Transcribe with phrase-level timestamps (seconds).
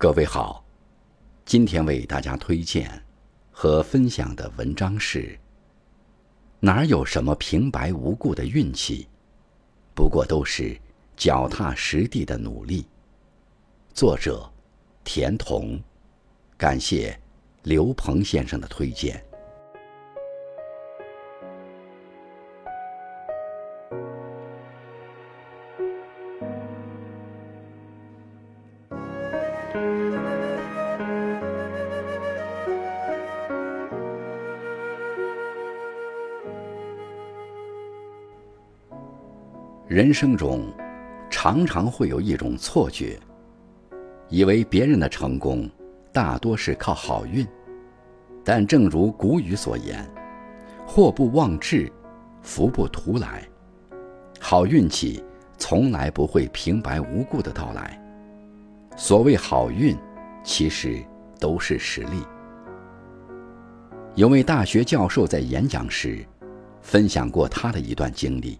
[0.00, 0.64] 各位好，
[1.44, 2.88] 今天为大家推荐
[3.50, 5.36] 和分享的文章是：
[6.60, 9.08] 哪有什么平白无故的运气，
[9.96, 10.80] 不过都是
[11.16, 12.86] 脚踏实地的努力。
[13.92, 14.48] 作者：
[15.02, 15.80] 田童，
[16.56, 17.18] 感谢
[17.64, 19.20] 刘鹏先生的推荐。
[39.88, 40.70] 人生中，
[41.30, 43.18] 常常会有一种错觉，
[44.28, 45.66] 以为别人的成功
[46.12, 47.46] 大多是靠好运。
[48.44, 50.06] 但正如古语所言
[50.86, 51.90] ：“祸不妄至，
[52.42, 53.48] 福不图来。”
[54.38, 55.24] 好运气
[55.56, 57.98] 从来不会平白无故的到来。
[58.94, 59.96] 所谓好运，
[60.44, 61.02] 其实
[61.40, 62.22] 都是实力。
[64.16, 66.22] 有位大学教授在演讲时，
[66.82, 68.58] 分享过他的一段经历。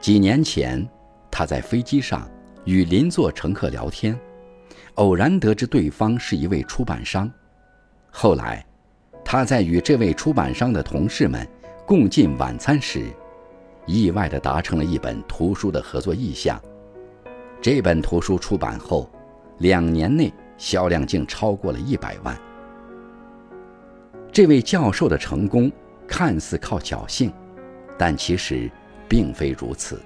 [0.00, 0.88] 几年前，
[1.30, 2.26] 他在飞机上
[2.64, 4.18] 与邻座乘客聊天，
[4.94, 7.30] 偶然得知对方是一位出版商。
[8.10, 8.64] 后来，
[9.22, 11.46] 他在与这位出版商的同事们
[11.86, 13.04] 共进晚餐时，
[13.84, 16.58] 意外地达成了一本图书的合作意向。
[17.60, 19.10] 这本图书出版后，
[19.58, 22.34] 两年内销量竟超过了一百万。
[24.32, 25.70] 这位教授的成功
[26.08, 27.30] 看似靠侥幸，
[27.98, 28.70] 但其实。
[29.10, 30.00] 并非如此，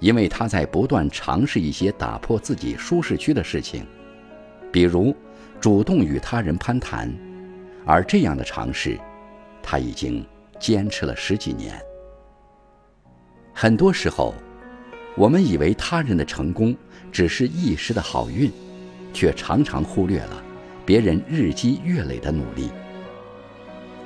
[0.00, 3.86] 因为他在不断尝试一些打破自己舒适区的事情，
[4.72, 5.14] 比如
[5.60, 7.08] 主动与他人攀谈，
[7.86, 8.98] 而这样的尝试，
[9.62, 10.26] 他已经
[10.58, 11.80] 坚持了十几年。
[13.54, 14.34] 很多时候，
[15.16, 16.76] 我们以为他人的成功
[17.12, 18.50] 只是一时的好运，
[19.12, 20.42] 却常常忽略了
[20.84, 22.68] 别人日积月累的努力。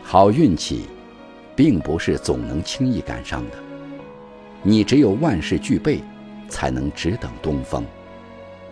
[0.02, 0.84] 好运气，
[1.56, 3.65] 并不是总能轻易赶上的。
[4.62, 6.02] 你只有万事俱备，
[6.48, 7.82] 才能只等东风；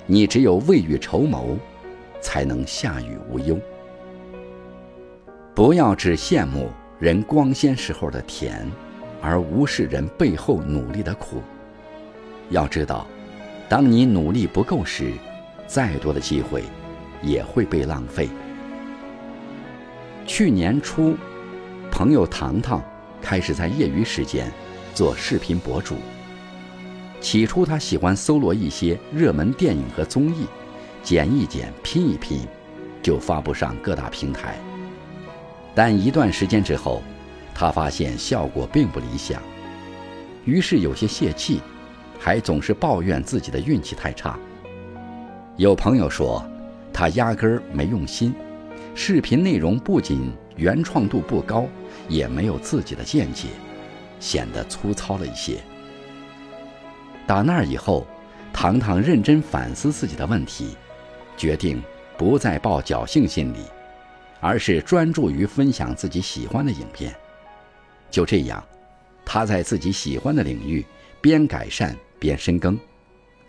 [0.07, 1.57] 你只有未雨绸缪，
[2.21, 3.59] 才能下雨无忧。
[5.55, 8.67] 不要只羡慕人光鲜时候的甜，
[9.23, 11.41] 而无视人背后努力的苦。
[12.51, 13.07] 要知道，
[13.69, 15.13] 当你努力不够时，
[15.67, 16.65] 再多的机会
[17.23, 18.29] 也会被浪费。
[20.27, 21.17] 去年初，
[21.91, 22.83] 朋友糖糖
[23.23, 24.51] 开始在业余时间。
[24.95, 25.97] 做视频博主。
[27.21, 30.47] 起初，他喜欢搜罗一些热门电影和综艺，
[31.03, 32.47] 剪一剪、拼一拼，
[33.03, 34.57] 就发布上各大平台。
[35.75, 37.03] 但一段时间之后，
[37.55, 39.43] 他发现效果并不理想，
[40.45, 41.61] 于是有些泄气，
[42.19, 44.39] 还总是抱怨自己的运气太差。
[45.57, 46.45] 有朋友说，
[46.93, 48.35] 他压根儿没用心，
[48.95, 51.67] 视频内容不仅原创度不高，
[52.09, 53.49] 也没有自己的见解。
[54.21, 55.61] 显得粗糙了一些。
[57.27, 58.07] 打那以后，
[58.53, 60.77] 糖糖认真反思自己的问题，
[61.37, 61.83] 决定
[62.17, 63.59] 不再抱侥幸心理，
[64.41, 67.15] 而是专注于分享自己喜欢的影片。
[68.11, 68.63] 就这样，
[69.25, 70.85] 他在自己喜欢的领域
[71.21, 72.79] 边改善边深耕，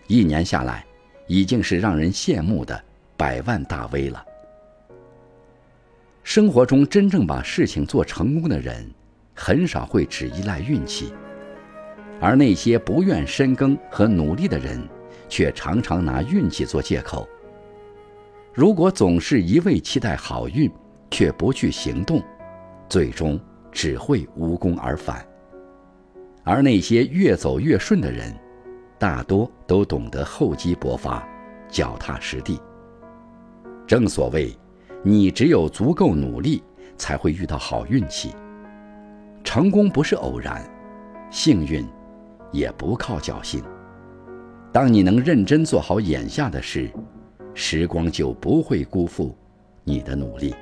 [0.08, 0.86] 一年下来，
[1.28, 2.82] 已经是让人羡慕的
[3.18, 4.26] 百万大 V 了。
[6.24, 8.90] 生活中真正把事情做成功的人。
[9.36, 11.14] 很少会只依赖运气，
[12.22, 14.82] 而那些不愿深耕和努力的人，
[15.28, 17.28] 却常常拿运气做借口。
[18.54, 20.72] 如果总是一味期待好运，
[21.12, 22.24] 却不去行动，
[22.88, 23.38] 最终
[23.72, 25.24] 只会无功而返。
[26.44, 28.34] 而那些越走越顺的人，
[28.98, 31.28] 大多都懂得厚积薄发，
[31.68, 32.58] 脚踏实地。
[33.86, 34.58] 正所谓，
[35.04, 36.64] 你只有足够努力，
[36.98, 38.34] 才会遇到好运气。
[39.56, 40.62] 成功不是偶然，
[41.32, 41.88] 幸运
[42.52, 43.64] 也不靠侥幸。
[44.70, 46.92] 当你能认真做好眼下的事，
[47.54, 49.34] 时光就不会辜负
[49.86, 50.54] 你的努力。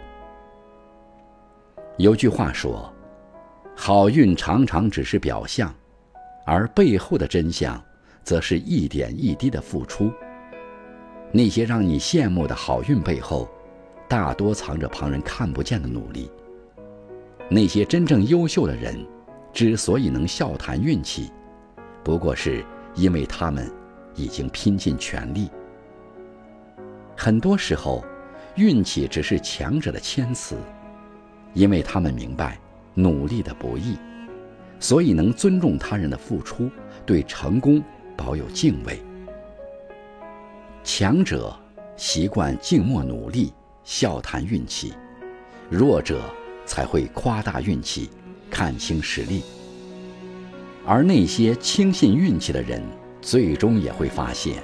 [1.97, 2.93] 有句话说
[3.75, 5.73] ：“好运常常只是表象，
[6.45, 7.83] 而背后的真相，
[8.23, 10.11] 则是一点一滴的付出。”
[11.33, 13.49] 那些让你羡慕的好运背后，
[14.07, 16.29] 大多藏着旁人看不见的努力。
[17.49, 19.05] 那些真正优秀的人，
[19.53, 21.31] 之所以能笑谈运气，
[22.03, 23.71] 不过是因为他们
[24.15, 25.49] 已经拼尽全力。
[27.15, 28.03] 很多时候，
[28.55, 30.55] 运气只是强者的谦词，
[31.53, 32.59] 因为他们明白
[32.95, 33.97] 努力的不易，
[34.79, 36.69] 所以能尊重他人的付出，
[37.05, 37.83] 对成功
[38.17, 38.99] 保有敬畏。
[40.83, 41.55] 强者
[41.95, 43.53] 习惯静默努力，
[43.83, 44.93] 笑谈运气；
[45.69, 46.21] 弱者
[46.65, 48.09] 才会夸大运气，
[48.49, 49.43] 看清实力。
[50.85, 52.81] 而那些轻信运气的人，
[53.21, 54.61] 最终也会发现，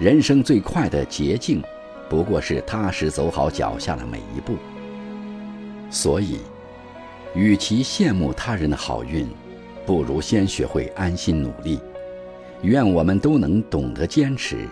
[0.00, 1.62] 人生最快的捷径，
[2.08, 4.56] 不过是踏实走好脚下的每一步。
[5.90, 6.38] 所以，
[7.34, 9.28] 与其羡慕他人的好运，
[9.86, 11.80] 不如先学会安心努力。
[12.62, 14.66] 愿我们都能懂得坚持，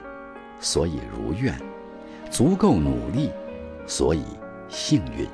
[0.58, 1.54] 所以如愿；
[2.28, 3.30] 足够努力，
[3.86, 4.22] 所以
[4.68, 5.24] 幸运。